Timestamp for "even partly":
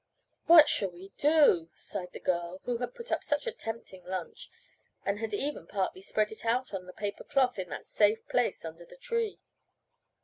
5.31-6.01